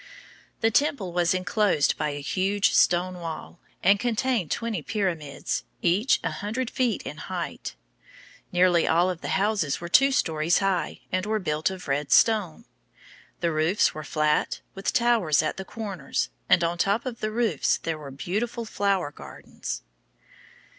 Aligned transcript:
The 0.61 0.71
temple 0.71 1.13
was 1.13 1.35
inclosed 1.35 1.95
by 1.95 2.09
a 2.09 2.21
huge 2.21 2.73
stone 2.73 3.19
wall, 3.19 3.59
and 3.83 3.99
contained 3.99 4.49
twenty 4.49 4.81
pyramids, 4.81 5.63
each 5.83 6.19
a 6.23 6.31
hundred 6.31 6.71
feet 6.71 7.03
in 7.03 7.17
height. 7.17 7.75
Nearly 8.51 8.87
all 8.87 9.11
of 9.11 9.21
the 9.21 9.27
houses 9.37 9.79
were 9.79 9.89
two 9.89 10.11
stories 10.11 10.57
high, 10.57 11.01
and 11.11 11.27
were 11.27 11.37
built 11.37 11.69
of 11.69 11.87
red 11.87 12.11
stone. 12.11 12.65
The 13.41 13.51
roofs 13.51 13.93
were 13.93 14.03
flat, 14.03 14.61
with 14.73 14.91
towers 14.91 15.43
at 15.43 15.57
the 15.57 15.65
corners, 15.65 16.29
and 16.49 16.63
on 16.63 16.79
top 16.79 17.05
of 17.05 17.19
the 17.19 17.29
roofs 17.29 17.77
there 17.77 17.99
were 17.99 18.09
beautiful 18.09 18.65
flower 18.65 19.11
gardens. 19.11 19.83